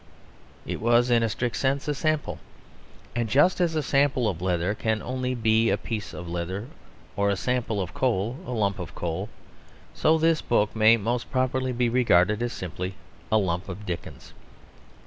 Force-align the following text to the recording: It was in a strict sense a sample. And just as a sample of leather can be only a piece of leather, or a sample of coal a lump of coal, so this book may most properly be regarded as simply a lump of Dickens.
It 0.65 0.81
was 0.81 1.11
in 1.11 1.21
a 1.21 1.29
strict 1.29 1.55
sense 1.57 1.87
a 1.87 1.93
sample. 1.93 2.39
And 3.15 3.29
just 3.29 3.61
as 3.61 3.75
a 3.75 3.83
sample 3.83 4.27
of 4.27 4.41
leather 4.41 4.73
can 4.73 4.97
be 4.97 5.03
only 5.03 5.69
a 5.69 5.77
piece 5.77 6.11
of 6.11 6.27
leather, 6.27 6.65
or 7.15 7.29
a 7.29 7.35
sample 7.35 7.79
of 7.79 7.93
coal 7.93 8.37
a 8.47 8.51
lump 8.51 8.79
of 8.79 8.95
coal, 8.95 9.29
so 9.93 10.17
this 10.17 10.41
book 10.41 10.75
may 10.75 10.97
most 10.97 11.29
properly 11.29 11.71
be 11.71 11.87
regarded 11.87 12.41
as 12.41 12.51
simply 12.51 12.95
a 13.31 13.37
lump 13.37 13.69
of 13.69 13.85
Dickens. 13.85 14.33